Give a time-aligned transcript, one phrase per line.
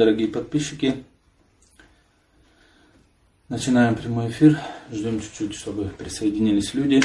[0.00, 1.04] Дорогие подписчики.
[3.50, 4.58] Начинаем прямой эфир.
[4.90, 7.02] Ждем чуть-чуть, чтобы присоединились люди.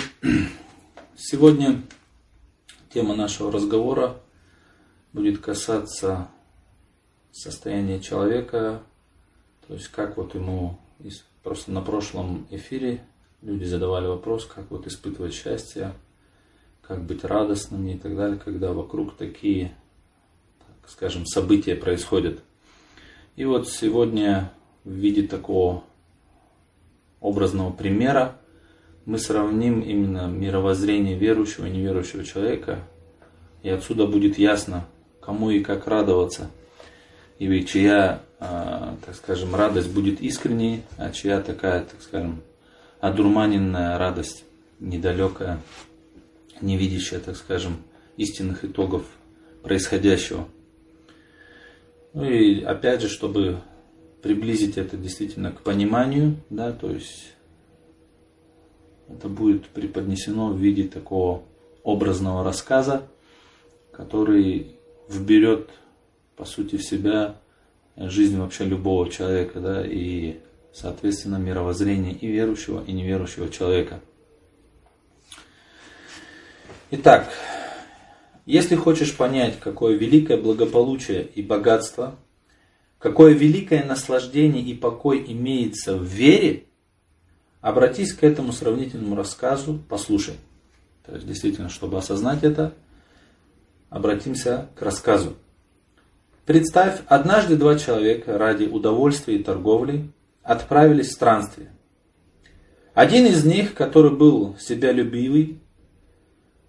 [1.17, 1.81] Сегодня
[2.93, 4.15] тема нашего разговора
[5.11, 6.29] будет касаться
[7.33, 8.81] состояния человека,
[9.67, 10.79] то есть как вот ему,
[11.43, 13.03] просто на прошлом эфире
[13.41, 15.91] люди задавали вопрос, как вот испытывать счастье,
[16.81, 19.75] как быть радостным и так далее, когда вокруг такие
[20.87, 22.41] скажем, события происходят.
[23.35, 24.51] И вот сегодня
[24.85, 25.83] в виде такого
[27.19, 28.37] образного примера
[29.05, 32.79] мы сравним именно мировоззрение верующего и неверующего человека,
[33.61, 34.87] и отсюда будет ясно,
[35.19, 36.49] кому и как радоваться,
[37.37, 42.41] и чья, а, так скажем, радость будет искренней, а чья такая, так скажем,
[43.01, 44.45] одурманенная радость,
[44.79, 45.59] недалекая,
[46.61, 47.77] не видящая, так скажем,
[48.15, 49.05] истинных итогов
[49.61, 50.47] происходящего.
[52.15, 53.59] Ну и опять же, чтобы
[54.21, 57.33] приблизить это действительно к пониманию, да, то есть
[59.09, 61.43] это будет преподнесено в виде такого
[61.83, 63.05] образного рассказа,
[63.91, 64.77] который
[65.09, 65.69] вберет,
[66.37, 67.35] по сути, в себя
[67.97, 70.39] жизнь вообще любого человека, да, и,
[70.73, 73.99] соответственно, мировоззрение и верующего, и неверующего человека.
[76.91, 77.27] Итак,
[78.45, 82.15] если хочешь понять, какое великое благополучие и богатство,
[82.99, 86.65] какое великое наслаждение и покой имеется в вере,
[87.61, 90.35] обратись к этому сравнительному рассказу, послушай.
[91.05, 92.73] То есть действительно, чтобы осознать это,
[93.89, 95.35] обратимся к рассказу.
[96.45, 100.11] Представь, однажды два человека ради удовольствия и торговли
[100.43, 101.71] отправились в странствие.
[102.93, 105.59] Один из них, который был себялюбивый,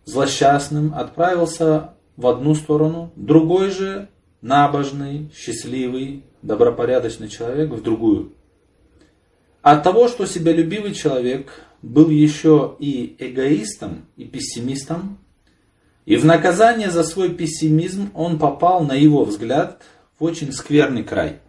[0.06, 4.09] злосчастным отправился в одну сторону, другой же
[4.41, 8.33] набожный, счастливый, добропорядочный человек в другую.
[9.61, 11.53] От того, что себялюбивый человек
[11.83, 15.19] был еще и эгоистом, и пессимистом,
[16.05, 19.83] и в наказание за свой пессимизм он попал, на его взгляд,
[20.19, 21.41] в очень скверный край.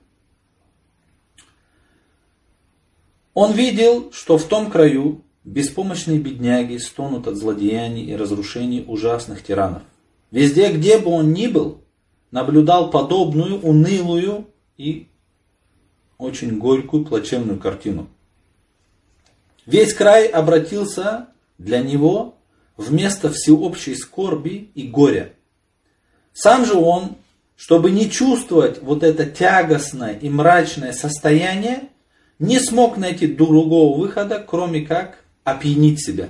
[3.35, 9.81] Он видел, что в том краю Беспомощные бедняги стонут от злодеяний и разрушений ужасных тиранов.
[10.30, 11.80] Везде, где бы он ни был,
[12.31, 15.08] наблюдал подобную унылую и
[16.18, 18.09] очень горькую, плачевную картину.
[19.66, 22.35] Весь край обратился для него
[22.75, 25.31] вместо всеобщей скорби и горя.
[26.34, 27.16] Сам же он,
[27.56, 31.88] чтобы не чувствовать вот это тягостное и мрачное состояние,
[32.38, 36.28] не смог найти другого выхода, кроме как опьянить себя.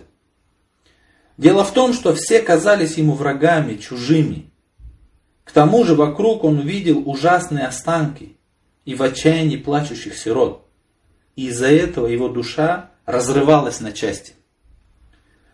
[1.38, 4.52] Дело в том, что все казались ему врагами, чужими.
[5.44, 8.38] К тому же вокруг он увидел ужасные останки
[8.86, 10.68] и в отчаянии плачущих сирот.
[11.36, 14.34] И из-за этого его душа разрывалась на части.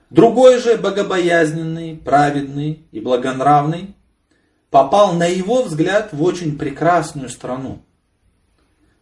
[0.10, 3.96] Другой же, богобоязненный, праведный и благонравный,
[4.70, 7.82] попал на его взгляд в очень прекрасную страну.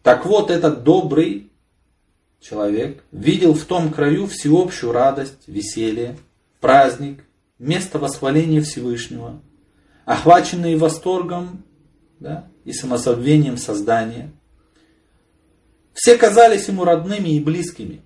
[0.02, 1.51] Так вот, этот добрый
[2.42, 6.18] человек видел в том краю всеобщую радость, веселье,
[6.60, 7.24] праздник,
[7.58, 9.40] место восхваления Всевышнего,
[10.04, 11.62] охваченные восторгом
[12.18, 14.32] да, и самозабвением создания.
[15.94, 18.02] Все казались ему родными и близкими.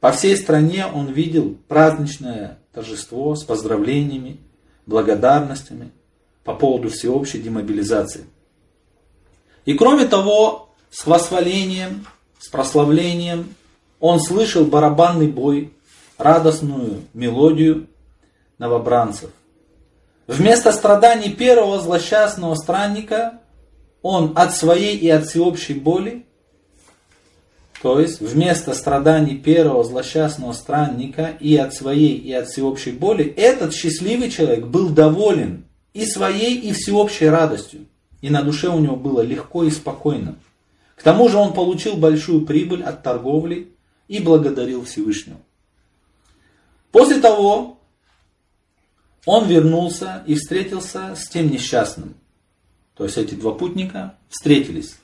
[0.00, 4.40] По всей стране он видел праздничное торжество с поздравлениями,
[4.86, 5.90] благодарностями
[6.42, 8.24] по поводу всеобщей демобилизации.
[9.64, 12.06] И кроме того, с восхвалением,
[12.38, 13.54] с прославлением
[14.04, 15.72] он слышал барабанный бой,
[16.18, 17.86] радостную мелодию
[18.58, 19.30] новобранцев.
[20.26, 23.40] Вместо страданий первого злосчастного странника
[24.02, 26.26] он от своей и от всеобщей боли,
[27.80, 33.72] то есть вместо страданий первого злосчастного странника и от своей и от всеобщей боли, этот
[33.72, 35.64] счастливый человек был доволен
[35.94, 37.86] и своей, и всеобщей радостью.
[38.20, 40.36] И на душе у него было легко и спокойно.
[40.94, 43.70] К тому же он получил большую прибыль от торговли
[44.08, 45.40] и благодарил Всевышнего.
[46.92, 47.78] После того
[49.26, 52.14] он вернулся и встретился с тем несчастным.
[52.94, 54.96] То есть эти два путника встретились.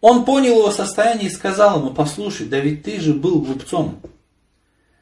[0.00, 4.00] Он понял его состояние и сказал ему, послушай, да ведь ты же был глупцом.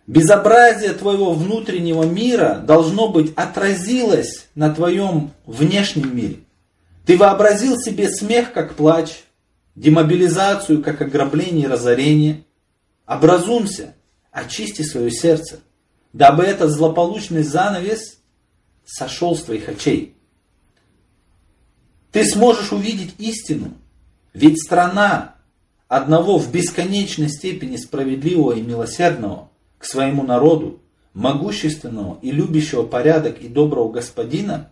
[0.08, 6.38] Безобразие твоего внутреннего мира должно быть отразилось на твоем внешнем мире.
[7.05, 9.23] Ты вообразил себе смех как плач,
[9.76, 12.44] демобилизацию как ограбление и разорение,
[13.08, 13.94] Образумся,
[14.31, 15.60] очисти свое сердце,
[16.12, 18.19] дабы этот злополучный занавес
[18.84, 20.14] сошел с твоих очей.
[22.12, 23.72] ты сможешь увидеть истину.
[24.34, 25.37] Ведь страна
[25.88, 30.81] одного в бесконечной степени справедливого и милосердного к своему народу,
[31.14, 34.70] могущественного и любящего порядок и доброго господина,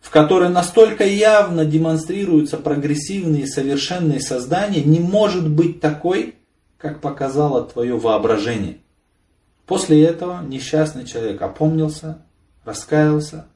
[0.00, 6.34] в которой настолько явно демонстрируются прогрессивные и совершенные создания, не может быть такой,
[6.82, 8.78] как показало твое воображение.
[9.66, 12.26] После этого несчастный человек опомнился,
[12.64, 13.46] раскаялся.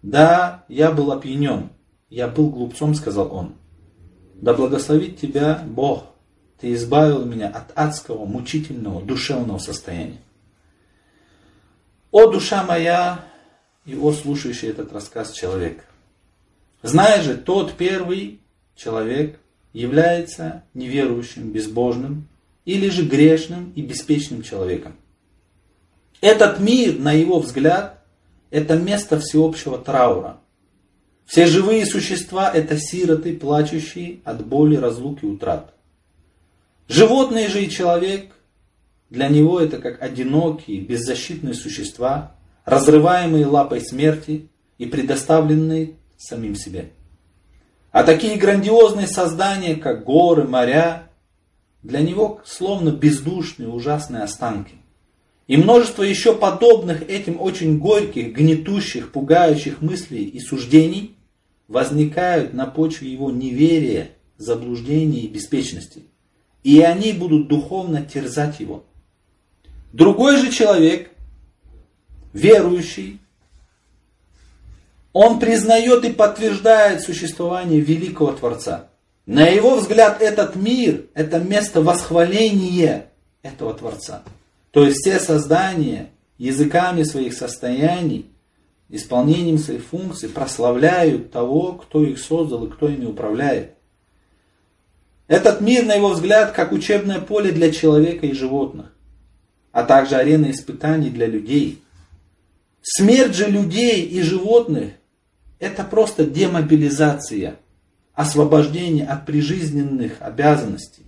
[0.00, 1.68] Да, я был опьянен,
[2.08, 3.56] я был глупцом, сказал он.
[4.36, 6.06] Да благословит тебя Бог,
[6.58, 10.22] ты избавил меня от адского, мучительного, душевного состояния.
[12.12, 13.26] О, душа моя,
[13.84, 15.84] и о слушающий этот рассказ человек.
[16.82, 18.40] Зная же, тот первый
[18.74, 19.38] человек
[19.74, 22.26] является неверующим, безбожным,
[22.64, 24.96] или же грешным и беспечным человеком.
[26.20, 28.02] Этот мир, на его взгляд,
[28.50, 30.38] это место всеобщего траура.
[31.26, 35.74] Все живые существа– это сироты, плачущие от боли, разлуки, утрат.
[36.88, 38.32] Животные же и человек,
[39.10, 42.34] для него это как одинокие, беззащитные существа,
[42.64, 46.90] разрываемые лапой смерти и предоставленные самим себе.
[47.90, 51.08] А такие грандиозные создания, как горы, моря,
[51.84, 54.74] для него словно бездушные ужасные останки.
[55.46, 61.14] И множество еще подобных этим очень горьких, гнетущих, пугающих мыслей и суждений
[61.68, 66.04] возникают на почве его неверия, заблуждений и беспечности.
[66.62, 68.84] И они будут духовно терзать его.
[69.92, 71.10] Другой же человек,
[72.32, 73.20] верующий,
[75.12, 78.88] он признает и подтверждает существование великого Творца.
[79.26, 83.06] На его взгляд этот мир– это место восхваления
[83.42, 84.22] этого Творца.
[84.70, 88.26] То есть все создания языками своих состояний,
[88.90, 93.70] исполнением своих функций прославляют того, кто их создал и кто ими управляет.
[95.26, 98.92] Этот мир, на его взгляд, как учебное поле для человека и животных,
[99.72, 101.82] а также арена испытаний для людей.
[102.82, 104.92] Смерть же людей и животных–
[105.58, 107.56] это просто демобилизация,
[108.14, 111.04] освобождение от прижизненных обязанностей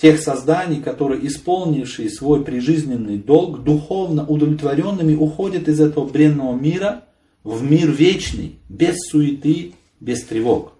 [0.00, 7.04] тех созданий, которые, исполнившие свой прижизненный долг, духовно удовлетворенными уходят из этого бренного мира
[7.44, 10.72] в мир вечный, без суеты, без тревог.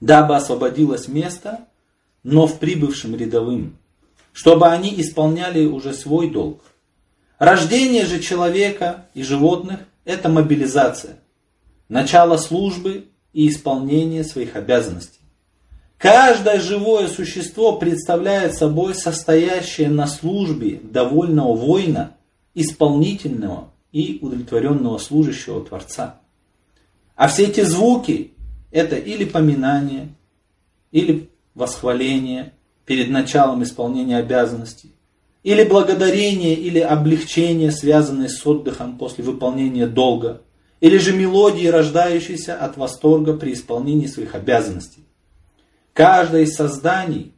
[0.00, 1.66] Дабы освободилось место,
[2.22, 3.76] но в прибывшем рядовым,
[4.32, 6.62] чтобы они исполняли уже свой долг.
[7.38, 11.18] Рождение же человека и животных– это мобилизация,
[11.90, 15.18] начало службы и исполнение своих обязанностей.
[15.98, 22.16] Каждое живое существо представляет собой состоящее на службе довольного воина,
[22.54, 26.20] исполнительного и удовлетворенного служащего Творца.
[27.16, 28.32] А все эти звуки–
[28.70, 30.08] это или поминание,
[30.92, 32.54] или восхваление
[32.86, 34.92] перед началом исполнения обязанностей,
[35.42, 40.40] или благодарение, или облегчение, связанное с отдыхом после выполнения долга,
[40.80, 45.04] или же мелодии, рождающиеся от восторга при исполнении своих обязанностей.
[45.92, 47.34] Каждое из созданий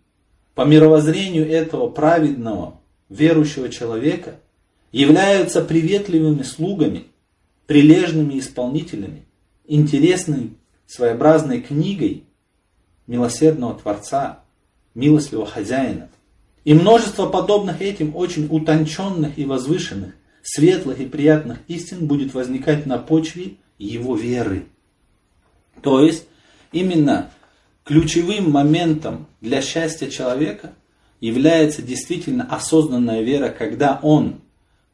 [0.54, 4.36] по мировоззрению этого праведного, верующего человека
[4.92, 7.06] являются приветливыми слугами,
[7.66, 9.24] прилежными исполнителями,
[9.66, 10.50] интересной
[10.86, 12.24] своеобразной книгой
[13.06, 14.40] милосердного Творца,
[14.94, 16.10] милостливого хозяина.
[16.64, 22.98] И множество подобных этим очень утонченных и возвышенных, светлых и приятных истин будет возникать на
[22.98, 24.64] почве его веры.
[25.80, 26.26] То есть,
[26.72, 27.30] именно
[27.84, 30.74] ключевым моментом для счастья человека
[31.20, 34.40] является действительно осознанная вера, когда он,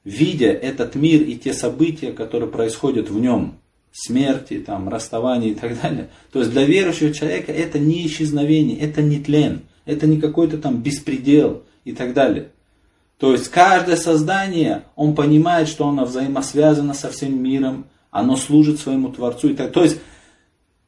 [0.04, 3.58] видя этот мир и те события, которые происходят в нем,
[3.92, 9.02] смерти, там, расставания и так далее, то есть для верующего человека это не исчезновение, это
[9.02, 12.50] не тлен, это не какой-то там беспредел и так далее.
[13.18, 19.10] То есть каждое создание, он понимает, что оно взаимосвязано со всем миром, оно служит своему
[19.10, 19.50] Творцу.
[19.50, 19.72] И так.
[19.72, 19.98] То есть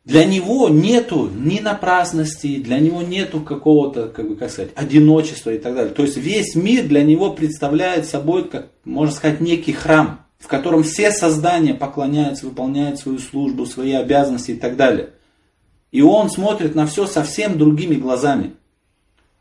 [0.05, 5.59] для него нету ни напрасности, для него нету какого-то, как бы, как сказать, одиночества и
[5.59, 5.93] так далее.
[5.93, 10.85] То есть весь мир для него представляет собой, как можно сказать, некий храм, в котором
[10.85, 15.11] все создания поклоняются, выполняют свою службу, свои обязанности и так далее.
[15.91, 18.55] И он смотрит на все совсем другими глазами.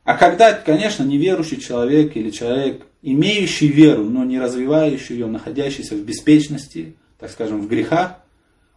[0.10, 6.00] А когда, конечно, неверующий человек или человек, имеющий веру, но не развивающий ее, находящийся в
[6.00, 8.16] беспечности, так скажем, в грехах,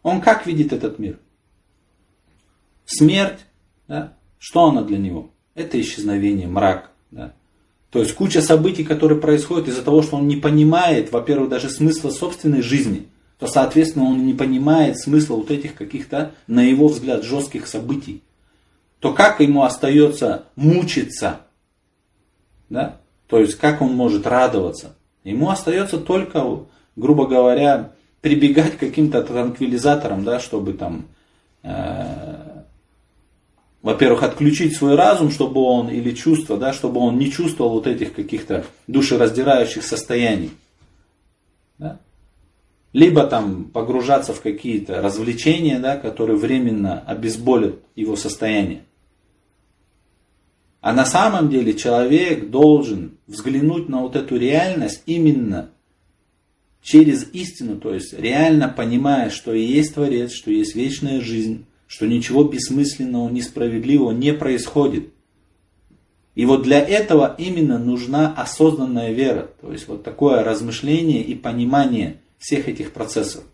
[0.02, 1.18] он как видит этот мир?
[2.84, 3.38] Смерть,
[3.88, 5.30] да, что она для него?
[5.54, 6.90] Это исчезновение, мрак.
[7.10, 7.32] Да.
[7.88, 12.10] То есть куча событий, которые происходят из-за того, что он не понимает, во-первых, даже смысла
[12.10, 13.06] собственной жизни.
[13.38, 18.22] то, соответственно, он не понимает смысла вот этих каких-то, на его взгляд, жестких событий,
[19.02, 21.40] то как ему остается мучиться?
[22.70, 22.98] Да?
[23.26, 24.94] То есть, как он может радоваться?
[25.24, 26.60] Ему остается только,
[26.94, 27.90] грубо говоря,
[28.20, 31.06] прибегать к каким-то транквилизаторам, да, чтобы там
[31.64, 32.62] э,
[33.82, 38.14] во-первых, отключить свой разум, чтобы он, или чувство, да, чтобы он не чувствовал вот этих
[38.14, 40.52] каких-то душераздирающих состояний.
[41.78, 41.98] Да?
[42.92, 48.82] Либо там погружаться в какие-то развлечения, да, которые временно обезболят его состояние.
[50.82, 55.70] А на самом деле человек должен взглянуть на вот эту реальность именно
[56.82, 62.08] через истину, то есть реально понимая, что и есть Творец, что есть вечная жизнь, что
[62.08, 65.10] ничего бессмысленного, несправедливого не происходит.
[66.34, 72.16] И вот для этого именно нужна осознанная вера, то есть вот такое размышление и понимание
[72.38, 73.44] всех этих процессов.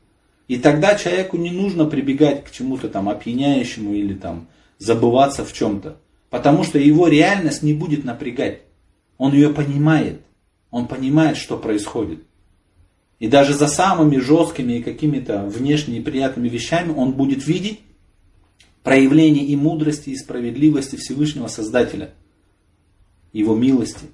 [0.47, 5.99] И тогда человеку не нужно прибегать к чему-то там опьяняющему или там забываться в чем-то,
[6.31, 8.63] потому что его реальность не будет напрягать.
[9.17, 10.21] Он ее понимает,
[10.71, 12.23] он понимает, что происходит.
[13.19, 17.81] И даже за самыми жесткими и какими-то внешне неприятными вещами он будет видеть
[18.85, 22.15] проявление и мудрости, и справедливости Всевышнего Создателя,
[23.33, 24.07] Его милости.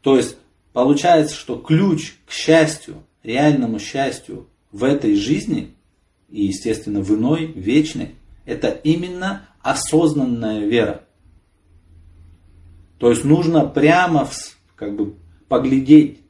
[0.00, 0.36] То есть
[0.72, 5.74] получается, что ключ к счастью, реальному счастью в этой жизни
[6.28, 11.02] и, естественно, в иной, вечной, это именно осознанная вера.
[12.98, 14.28] То есть нужно прямо
[14.76, 15.14] как бы
[15.48, 16.20] поглядеть,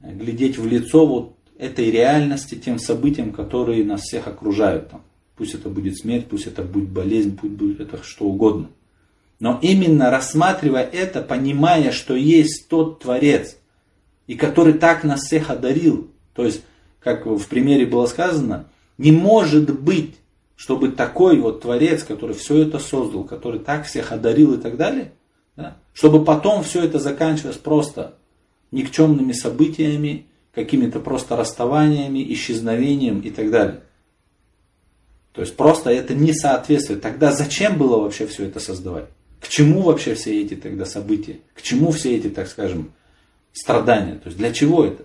[0.00, 4.88] глядеть в лицо вот этой реальности, тем событиям, которые нас всех окружают.
[4.88, 5.02] Там,
[5.40, 8.68] Пусть это будет смерть, пусть это будет болезнь, пусть будет это что угодно.
[9.38, 13.56] Но именно рассматривая это, понимая, что есть тот Творец,
[14.26, 16.60] и который так нас всех одарил, то есть,
[16.98, 18.66] как в примере было сказано,
[18.98, 20.16] не может быть,
[20.60, 25.12] чтобы такой вот Творец, который все это создал, который так всех одарил и так далее,
[25.56, 28.18] да, чтобы потом все это заканчивалось просто
[28.70, 33.80] никчемными событиями, какими-то просто расставаниями, исчезновением и так далее.
[35.32, 37.00] То есть просто это не соответствует.
[37.00, 39.06] Тогда зачем было вообще все это создавать?
[39.40, 41.38] К чему вообще все эти тогда события?
[41.54, 42.92] К чему все эти, так скажем,
[43.54, 44.16] страдания?
[44.16, 45.04] То есть для чего это?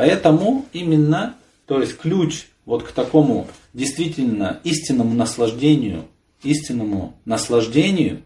[0.00, 1.34] Поэтому именно,
[1.66, 6.06] то есть ключ вот к такому действительно истинному наслаждению,
[6.42, 8.22] истинному наслаждению,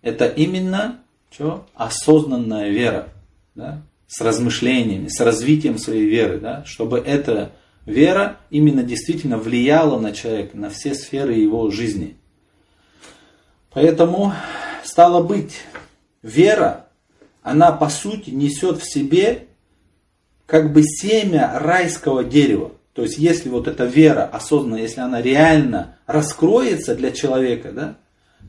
[0.00, 1.00] это именно
[1.30, 1.66] что?
[1.74, 3.10] осознанная вера.
[3.54, 3.82] Да?
[4.06, 7.52] с размышлениями, с развитием своей веры, да, чтобы эта
[7.84, 12.16] вера именно действительно влияла на человека, на все сферы его жизни.
[13.70, 14.32] Поэтому,
[14.82, 15.56] стало быть,
[16.22, 16.86] вера,
[17.42, 19.48] она по сути несет в себе
[20.46, 22.72] как бы семя райского дерева.
[22.92, 27.96] То есть, если вот эта вера осознанно, если она реально раскроется для человека, да,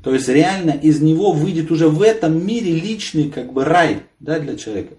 [0.03, 4.37] то есть реально из него выйдет уже в этом мире личный как бы рай да,
[4.39, 4.95] для человека.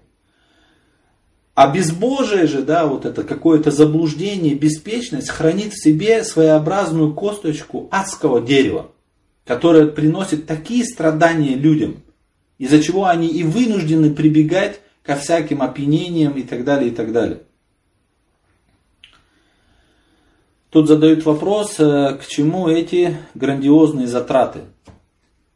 [1.53, 8.41] А безбожие же, да, вот это какое-то заблуждение, беспечность хранит в себе своеобразную косточку адского
[8.41, 8.91] дерева,
[9.45, 12.03] которое приносит такие страдания людям,
[12.57, 17.41] из-за чего они и вынуждены прибегать ко всяким опьянениям и так далее, и так далее.
[20.69, 24.61] Тут задают вопрос, э, к чему эти грандиозные затраты.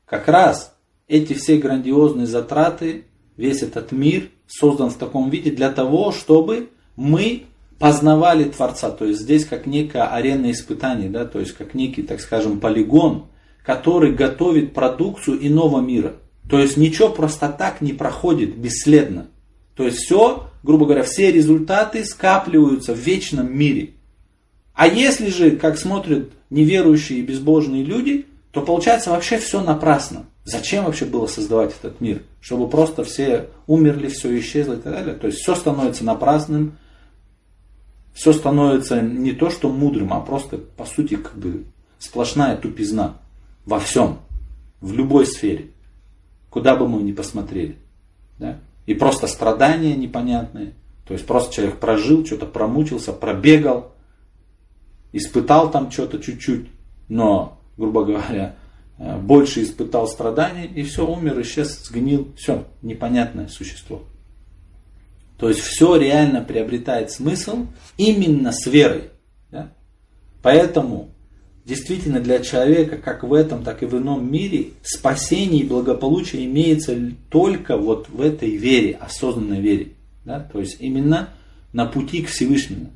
[0.05, 0.75] Как раз
[1.07, 7.43] эти все грандиозные затраты, весь этот мир– создан в таком виде для того, чтобы мы
[7.77, 8.89] познавали Творца.
[8.89, 13.27] То есть здесь как некая арена испытаний, да, то есть как некий, так скажем, полигон,
[13.63, 16.15] который готовит продукцию иного мира.
[16.49, 19.27] То есть ничего просто так не проходит бесследно.
[19.79, 23.91] То есть все, грубо говоря, все результаты скапливаются в вечном мире.
[24.73, 30.25] А если же, как смотрят неверующие и безбожные люди, то получается вообще все напрасно.
[30.43, 32.23] Зачем вообще было создавать этот мир?
[32.41, 35.15] Чтобы просто все умерли, все исчезло и так далее.
[35.15, 36.77] То есть все становится напрасным,
[38.13, 41.63] все становится не то что мудрым, а просто по сути как бы
[41.99, 43.15] сплошная тупизна
[43.65, 44.19] во всем,
[44.81, 45.69] в любой сфере,
[46.49, 47.77] куда бы мы ни посмотрели.
[48.39, 48.59] Да?
[48.89, 50.73] И просто страдания непонятные.
[51.07, 53.93] То есть просто человек прожил, что-то промучился, пробегал,
[55.13, 56.67] испытал там что-то чуть-чуть,
[57.07, 58.55] но, грубо говоря,
[58.99, 64.03] Э, больше испытал страданий, и все, умер, исчез, сгнил, все, непонятное существо.
[65.37, 69.11] То есть все реально приобретает смысл именно с верой.
[69.51, 69.71] Да?
[70.43, 71.11] Поэтому
[71.65, 76.97] действительно для человека, как в этом, так и в ином мире, спасение и благополучие имеется
[77.29, 79.93] только вот в этой вере, осознанной вере.
[80.25, 80.39] Да?
[80.39, 81.29] То есть именно
[81.73, 82.91] на пути к Всевышнему.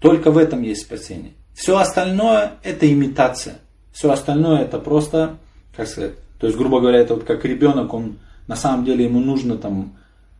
[0.00, 1.32] Только в этом есть спасение.
[1.54, 3.58] Все остальное это имитация.
[3.92, 5.38] Все остальное это просто,
[5.76, 9.20] как сказать, то есть, грубо говоря, это вот как ребенок, он на самом деле ему
[9.20, 9.96] нужно там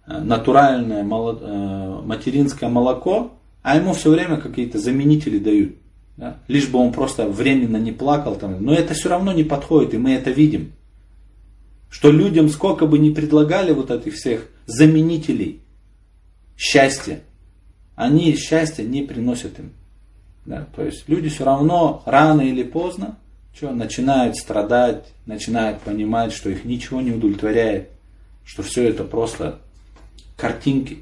[0.06, 3.32] э, натуральное э, материнское молоко,
[3.62, 5.74] а ему все время какие-то заменители дают.
[6.20, 6.36] Да?
[6.48, 8.36] Лишь бы он просто временно не плакал.
[8.36, 8.62] Там.
[8.62, 10.72] Но это все равно не подходит, и мы это видим.
[11.88, 15.62] Что людям сколько бы ни предлагали вот этих всех заменителей
[16.58, 17.20] счастья,
[17.96, 19.72] они счастья не приносят им.
[20.44, 20.68] Да?
[20.76, 23.16] То есть люди все равно рано или поздно
[23.54, 27.88] что, начинают страдать, начинают понимать, что их ничего не удовлетворяет,
[28.44, 29.58] что все это просто
[30.36, 30.98] картинки,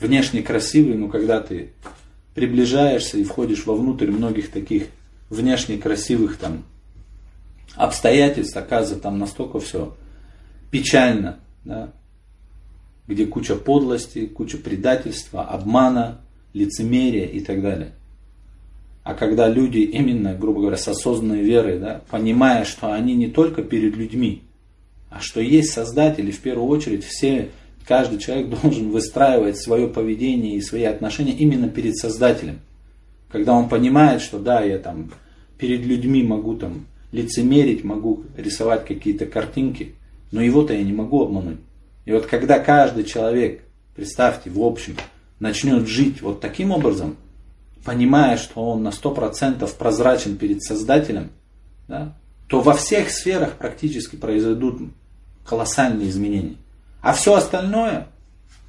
[0.00, 1.72] внешне красивые, но когда ты
[2.36, 4.88] приближаешься и входишь вовнутрь многих таких
[5.30, 6.64] внешне красивых там
[7.74, 9.96] обстоятельств, оказывается, там настолько все
[10.70, 11.92] печально, да,
[13.06, 16.20] где куча подлости, куча предательства, обмана,
[16.52, 17.92] лицемерия и так далее.
[19.02, 23.62] А когда люди именно, грубо говоря, с осознанной верой, да, понимая, что они не только
[23.62, 24.42] перед людьми,
[25.08, 27.48] а что есть Создатель, и в первую очередь все,
[27.86, 32.60] каждый человек должен выстраивать свое поведение и свои отношения именно перед Создателем.
[33.30, 35.10] Когда он понимает, что да, я там
[35.58, 39.94] перед людьми могу там лицемерить, могу рисовать какие-то картинки,
[40.32, 41.58] но его-то я не могу обмануть.
[42.04, 43.62] И вот когда каждый человек,
[43.94, 44.96] представьте, в общем,
[45.40, 47.16] начнет жить вот таким образом,
[47.84, 51.30] понимая, что он на 100% прозрачен перед Создателем,
[51.88, 52.16] да,
[52.48, 54.80] то во всех сферах практически произойдут
[55.44, 56.56] колоссальные изменения.
[57.00, 58.08] А все остальное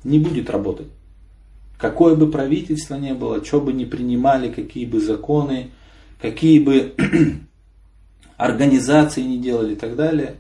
[0.04, 0.88] не будет работать.
[1.78, 5.72] Какое бы правительство ни было, что бы ни принимали, какие бы законы,
[6.20, 6.96] какие бы
[8.38, 10.38] организации не делали и так далее,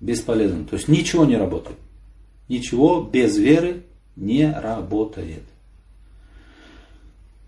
[0.00, 0.64] бесполезно.
[0.64, 1.78] То есть ничего не работает.
[2.48, 3.82] Ничего без веры
[4.16, 5.42] не работает.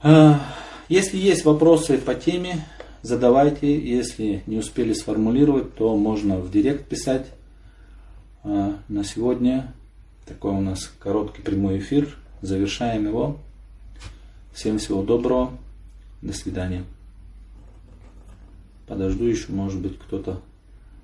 [0.03, 0.41] А,
[0.89, 2.67] если есть вопросы по теме,
[3.03, 3.79] задавайте.
[3.79, 7.27] Если не успели сформулировать, то можно в директ писать.
[8.43, 9.75] А, на сегодня
[10.25, 12.17] такой у нас короткий прямой эфир.
[12.41, 13.39] Завершаем его.
[14.53, 15.51] Всем всего доброго.
[16.23, 16.85] До свидания.
[18.87, 20.41] Подожду еще, может быть, кто-то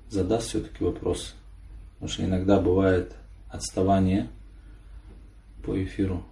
[0.09, 1.35] задаст все-таки вопрос.
[1.95, 3.13] Потому что иногда бывает
[3.49, 4.29] отставание
[5.63, 6.23] по эфиру.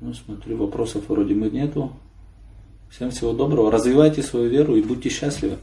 [0.00, 1.92] Ну, смотрю, вопросов вроде бы нету.
[2.90, 3.70] Всем всего доброго.
[3.70, 5.58] Развивайте свою веру и будьте счастливы.